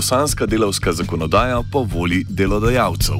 [0.00, 3.16] bosanska delovska zakonodaja po volji delodajalcev.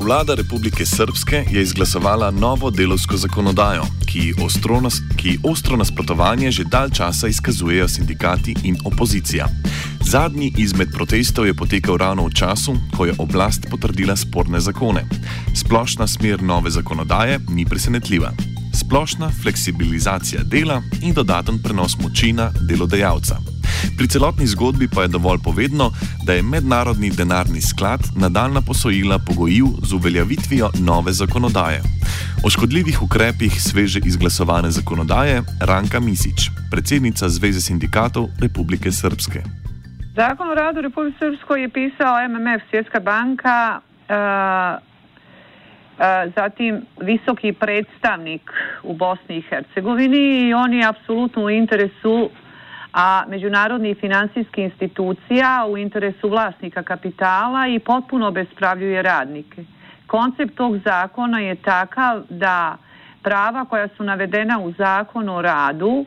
[0.00, 6.64] Vlada Republike Srpske je izglasovala novo delovsko zakonodajo, ki ostro, nas, ki ostro nasprotovanje že
[6.64, 9.46] dalj časa izkazujejo sindikati in opozicija.
[10.00, 15.04] Zadnji izmed protestov je potekal ravno v času, ko je oblast potrdila sporne zakone.
[15.54, 18.57] Splošna smer nove zakonodaje ni presenetljiva.
[18.88, 23.36] Splošna fleksibilizacija dela in dodaten prenos moči na delodajalca.
[23.98, 25.90] Pri celotni zgodbi pa je dovolj povedno,
[26.26, 31.82] da je mednarodni denarni sklad nadaljna posojila pogojil z uveljavitvijo nove zakonodaje.
[32.44, 39.42] O škodljivih ukrepih sveže izglasovane zakonodaje Ranka Misič, predsednica Zveze sindikatov Republike Srpske.
[40.16, 44.88] Zakon o radu Republike Srpske je pisao MMF, Svjetska banka, uh,
[45.98, 48.52] E, zatim visoki predstavnik
[48.82, 52.30] u Bosni i Hercegovini i oni apsolutno u interesu
[52.92, 59.64] a međunarodnih finansijskih institucija u interesu vlasnika kapitala i potpuno bespravljuje radnike.
[60.06, 62.76] Koncept tog zakona je takav da
[63.22, 66.04] prava koja su navedena u zakonu o radu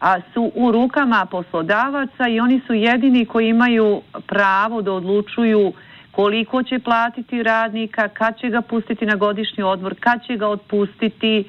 [0.00, 5.72] a, su u rukama poslodavaca i oni su jedini koji imaju pravo da odlučuju
[6.20, 11.44] koliko će platiti radnika, kad će ga pustiti na godišnji odmor, kad će ga otpustiti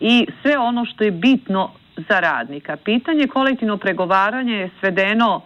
[0.00, 1.70] i sve ono što je bitno
[2.08, 2.76] za radnika.
[2.76, 5.40] Pitanje kolektivno pregovaranje je svedeno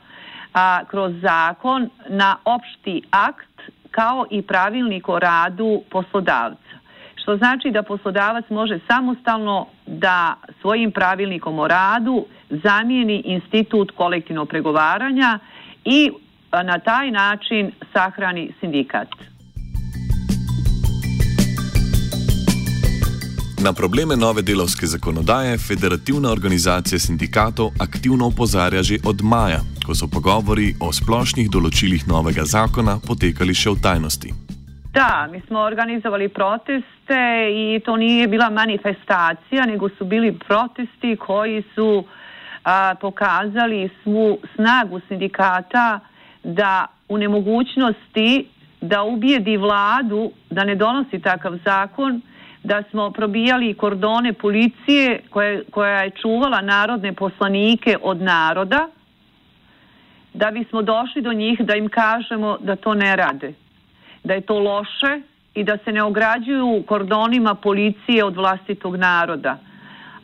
[0.54, 6.74] a, kroz zakon na opšti akt kao i pravilnik o radu poslodavca.
[7.22, 15.38] Što znači da poslodavac može samostalno da svojim pravilnikom o radu zamijeni institut kolektivnog pregovaranja
[15.84, 16.10] i
[16.52, 19.08] na taj način sahrani sindikat.
[23.64, 30.06] Na probleme nove delovske zakonodaje Federativna organizacija sindikatov aktivno opozarja že od maja, ko so
[30.08, 34.30] pogovori o splošnih določilih novega zakona potekali še v tajnosti.
[34.94, 37.20] Da, mi smo organizovali proteste
[37.52, 42.04] i to nije bila manifestacija, nego su bili protesti koji su
[42.64, 46.00] a, pokazali svu snagu sindikata
[46.44, 48.46] da u nemogućnosti
[48.80, 52.20] da ubijedi vladu da ne donosi takav zakon,
[52.62, 58.88] da smo probijali kordone policije koje, koja je čuvala narodne poslanike od naroda,
[60.34, 63.52] da bismo došli do njih da im kažemo da to ne rade,
[64.24, 65.20] da je to loše
[65.54, 69.58] i da se ne ograđuju kordonima policije od vlastitog naroda.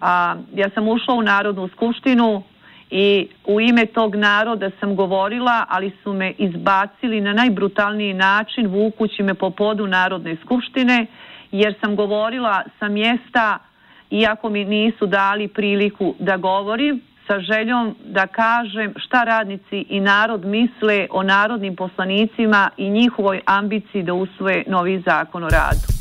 [0.01, 2.43] A, ja sam ušla u Narodnu skupštinu
[2.91, 9.23] i u ime tog naroda sam govorila, ali su me izbacili na najbrutalniji način, vukući
[9.23, 11.07] me po podu Narodne skupštine,
[11.53, 13.59] jer sam govorila sa mjesta,
[14.11, 20.45] iako mi nisu dali priliku da govorim, sa željom da kažem šta radnici i narod
[20.45, 25.96] misle o narodnim poslanicima i njihovoj ambiciji da usvoje novi zakon o radu.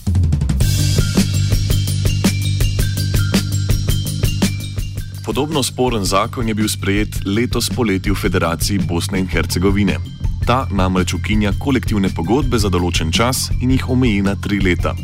[5.35, 9.99] Podobno sporen zakon je bil sprejet letos poleti v Federaciji Bosne in Hercegovine.
[10.47, 14.95] Ta namreč ukinja kolektivne pogodbe za določen čas in jih omeji na tri leta.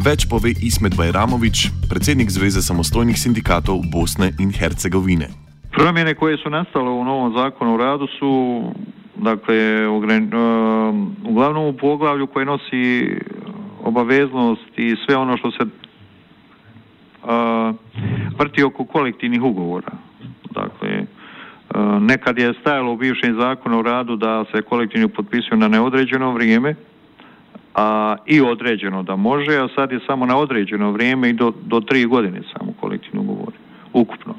[0.00, 5.28] Več pove Ismet Bajramovič, predsednik Zveze samostojnih sindikatov Bosne in Hercegovine.
[5.76, 8.32] Promjene koje su nastale u novom zakonu o radu su
[9.20, 9.84] dakle,
[11.28, 12.84] uglavnom u poglavlju koje nosi
[13.84, 15.70] obaveznost i sve ono što se uh,
[18.38, 19.92] vrti oko kolektivnih ugovora.
[20.50, 21.04] Dakle, e,
[22.00, 26.74] nekad je stajalo u bivšem zakonu o radu da se kolektivni potpisuju na neodređeno vrijeme
[27.74, 31.80] a, i određeno da može, a sad je samo na određeno vrijeme i do, do
[31.80, 33.56] tri godine samo kolektivno ugovori,
[33.92, 34.34] ukupno.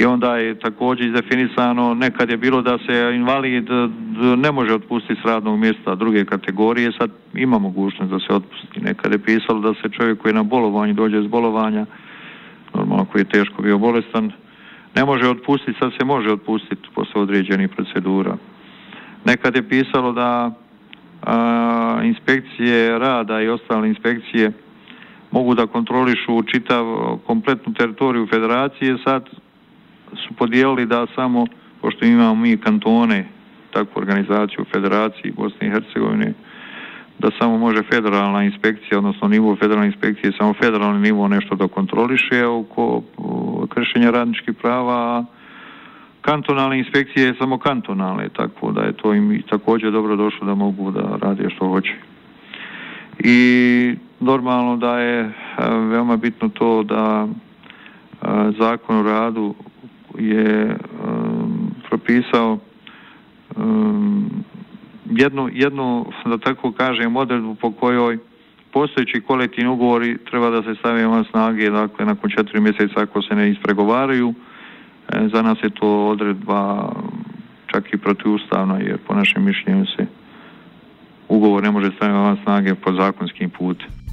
[0.00, 3.88] I onda je također izdefinisano, nekad je bilo da se invalid e,
[4.36, 8.80] ne može otpustiti s radnog mjesta druge kategorije, sad ima mogućnost da se otpusti.
[8.80, 11.86] Nekad je pisalo da se čovjek koji je na bolovanju dođe iz bolovanja,
[12.76, 14.32] normalno koji je teško bio bolestan,
[14.94, 18.36] ne može otpustiti, sad se može otpustiti posle određenih procedura.
[19.24, 20.50] Nekad je pisalo da
[21.22, 24.52] a, inspekcije rada i ostale inspekcije
[25.30, 26.84] mogu da kontrolišu čitav
[27.26, 29.28] kompletnu teritoriju federacije, sad
[30.12, 31.46] su podijelili da samo,
[31.80, 33.28] pošto imamo mi kantone,
[33.72, 36.32] takvu organizaciju u federaciji Bosne i Hercegovine,
[37.18, 42.46] da samo može federalna inspekcija, odnosno nivo federalne inspekcije, samo federalni nivo nešto da kontroliše
[42.46, 43.02] oko
[43.68, 45.24] kršenja radničkih prava,
[46.20, 51.18] kantonalne inspekcije samo kantonalne, tako da je to im također dobro došlo da mogu da
[51.22, 51.94] rade što hoće.
[53.18, 55.32] I normalno da je
[55.90, 57.28] veoma bitno to da
[58.58, 59.54] zakon o radu
[60.18, 62.58] je um, propisao
[63.56, 64.30] um,
[65.10, 68.18] jednu, jednu, da tako kažem, odredbu po kojoj
[68.72, 73.34] postojeći kolektivni ugovori treba da se stave van snage, dakle, nakon četiri mjeseca ako se
[73.34, 74.34] ne ispregovaraju.
[75.08, 76.92] E, za nas je to odredba
[77.66, 80.06] čak i protivustavna, jer po našem mišljenju se
[81.28, 84.05] ugovor ne može staviti van snage po zakonskim putem.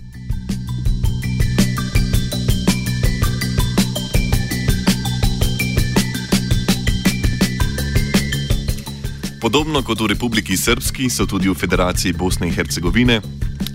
[9.43, 13.19] Podobno kot v Republiki Srpski so tudi v Federaciji Bosne in Hercegovine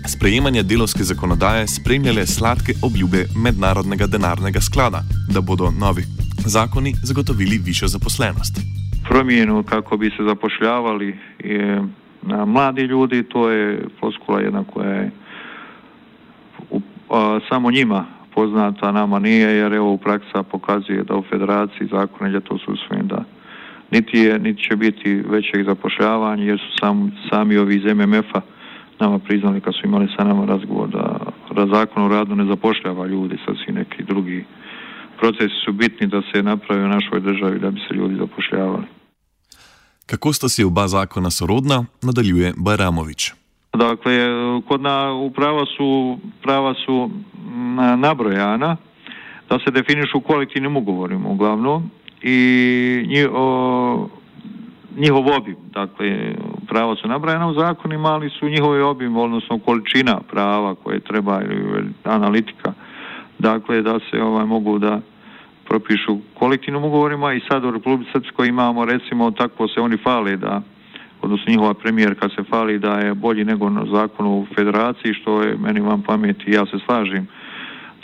[0.01, 6.01] sprejemanje delovske zakonodaje spremljale sladke obljube Mednarodnega denarnega sklada, da bodo novi
[6.41, 8.57] zakoni zagotovili višjo zaposlenost.
[9.09, 11.83] Promjenu kako bi se zapošljavali je
[12.21, 15.11] na mladi ljudi, to je floskula jedna koja je
[16.69, 22.33] u, a, samo njima poznata, nama nije, jer evo praksa pokazuje da u federaciji zakone
[22.33, 23.23] je to su usvojen da
[23.91, 28.41] niti, je, niti će biti većeg zapošljavanja jer su sam, sami ovi iz MMF-a
[28.99, 31.19] nama priznali kad su imali sa nama razgovor da,
[31.55, 34.45] da zakon o radu ne zapošljava ljudi, sasvim neki drugi
[35.19, 38.83] procesi su bitni da se napravi u našoj državi da bi se ljudi zapošljavali.
[40.05, 43.31] Kako sta si oba zakona sorodna, nadaljuje Bajramović.
[43.73, 44.13] Dakle,
[44.67, 47.09] kod na, uprava su, prava su
[47.97, 48.77] nabrojana
[49.49, 51.91] da se definišu kolektivnim ugovorima uglavnom
[52.21, 54.09] i nji, o,
[54.97, 56.35] njihov obim, dakle,
[56.67, 61.41] prava su nabrajena u zakonima, ali su njihovi obim, odnosno količina prava koje treba,
[62.03, 62.73] analitika,
[63.39, 65.01] dakle, da se ovaj, mogu da
[65.69, 67.33] propišu kolektivnim ugovorima.
[67.33, 70.61] I sad u Republike Srpskoj imamo, recimo, tako se oni fale da,
[71.21, 75.57] odnosno njihova premijerka se fali da je bolji nego na zakonu u federaciji, što je
[75.57, 77.27] meni vam pameti, ja se slažim,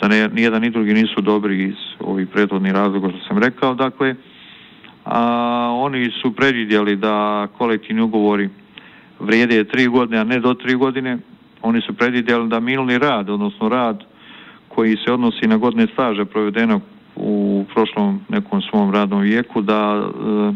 [0.00, 4.14] da ne, nijedan ni drugi nisu dobri iz ovih prethodnih razloga što sam rekao, dakle,
[5.04, 5.20] a,
[5.74, 8.48] oni su predvidjeli da kolektivni ugovori
[9.20, 11.18] vrijede tri godine, a ne do tri godine,
[11.62, 14.04] oni su predvidjeli da milni rad, odnosno rad
[14.68, 16.82] koji se odnosi na godine staža provedenog
[17.16, 20.52] u prošlom nekom svom radnom vijeku, da e,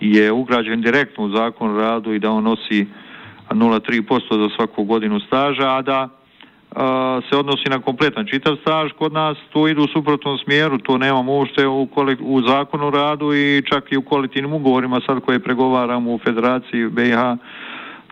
[0.00, 2.86] je ugrađen direktno u zakon radu i da on nosi
[3.50, 6.08] 0,3% za svaku godinu staža, a da
[7.30, 11.32] se odnosi na kompletan čitav staž, kod nas to ide u suprotnom smjeru, to nemamo
[11.32, 16.14] uopšte u, kolek, u zakonu radu i čak i u kolektivnim ugovorima sad koje pregovaramo
[16.14, 17.18] u Federaciji BiH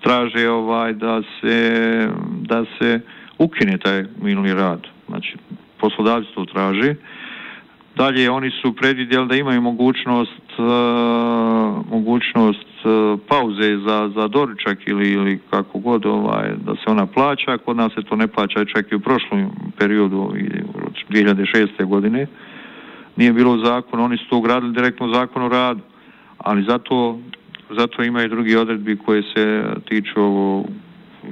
[0.03, 3.01] traže ovaj da se da se
[3.39, 4.81] ukine taj minuli rad.
[5.09, 5.37] Znači
[5.81, 6.95] poslodavci to traže.
[7.97, 10.67] Dalje oni su predvidjeli da imaju mogućnost uh,
[11.91, 17.59] mogućnost uh, pauze za, za doručak ili, ili kako god ovaj, da se ona plaća.
[17.59, 20.33] Kod nas se to ne plaća čak i u prošlom periodu
[21.11, 21.85] 2006.
[21.85, 22.27] godine.
[23.17, 25.81] Nije bilo zakon, oni su to ugradili direktno zakon o radu,
[26.39, 27.19] ali zato,
[27.71, 30.65] zato imaju drugi odredbi koje se tiču ovo,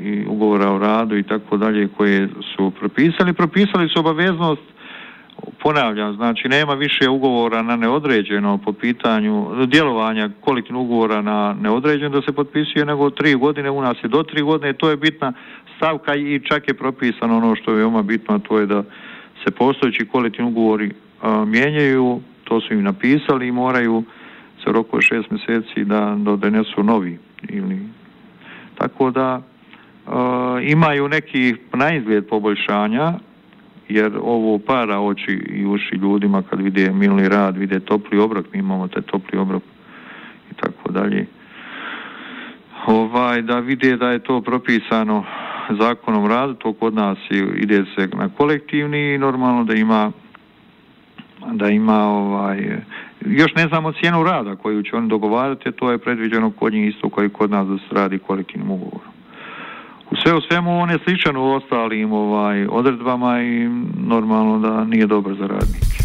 [0.00, 3.32] i ugovora o radu i tako dalje koje su propisali.
[3.32, 4.73] Propisali su obaveznost
[5.64, 12.22] ponavljam, znači nema više ugovora na neodređeno po pitanju djelovanja kolektivnog ugovora na neodređeno da
[12.22, 15.32] se potpisuje nego tri godine, u nas je do tri godine to je bitna
[15.76, 18.82] stavka i čak je propisano ono što je veoma bitno, a to je da
[19.44, 20.90] se postojeći kolektivni ugovori
[21.22, 24.04] a, mijenjaju, to su im napisali i moraju
[24.64, 27.18] se roku šest mjeseci da, da donesu novi
[27.48, 27.78] ili
[28.74, 29.42] tako da
[30.06, 33.12] a, imaju neki naizgled poboljšanja
[33.88, 38.58] jer ovo para oči i uši ljudima kad vide milni rad, vide topli obrok, mi
[38.58, 39.62] imamo taj topli obrok
[40.50, 41.26] i tako dalje.
[42.86, 45.24] Ovaj, da vide da je to propisano
[45.80, 47.18] zakonom radu, to kod nas
[47.56, 50.12] ide se na kolektivni i normalno da ima
[51.52, 52.78] da ima ovaj
[53.20, 57.08] još ne znamo cijenu rada koju će oni dogovarati, to je predviđeno kod njih isto
[57.08, 59.14] koji kod nas da se radi kolektivnim ugovorom
[60.22, 65.34] sve u svemu on je sličan u ostalim ovaj, odredbama i normalno da nije dobar
[65.34, 66.04] za radnike.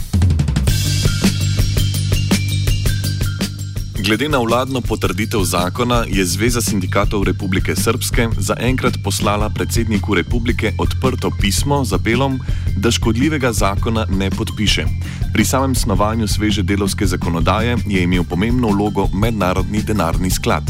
[4.10, 11.32] Glede na vladno potrditev zakona je Zveza sindikatov Republike Srpske zaenkrat poslala predsedniku republike odprto
[11.42, 12.40] pismo z apelom,
[12.78, 14.86] da škodljivega zakona ne podpiše.
[15.34, 20.64] Pri samem snovanju sveže delovske zakonodaje je imel pomembno vlogo Mednarodni denarni sklad.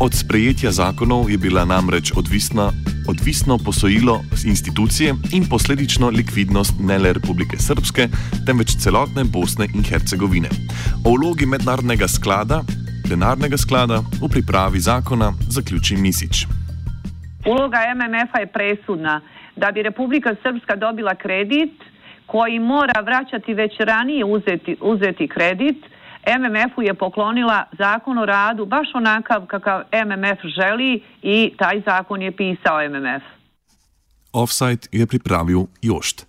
[0.00, 2.72] Od sprejetja zakonov je bila namreč odvisna,
[3.08, 8.08] odvisno posojilo institucije in posledično likvidnost ne le Republike Srpske,
[8.46, 10.48] temveč celotne Bosne in Hercegovine.
[11.04, 12.62] O vlogi mednarodnega sklada,
[13.08, 16.46] denarnega sklada v pripravi zakona zaključi Misič.
[17.46, 19.20] Uloga MMF-a je presudna.
[19.56, 21.74] Da bi Republika Srpska dobila kredit,
[22.26, 25.76] koji mora vraćati već ranije uzeti, uzeti kredit,
[26.26, 32.36] MMF-u je poklonila zakon o radu baš onakav kakav MMF želi i taj zakon je
[32.36, 33.22] pisao MMF.
[34.32, 36.26] Offsite je pripravio Jošt.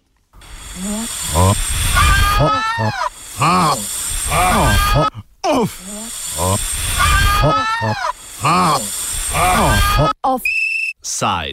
[10.23, 11.51] Offside.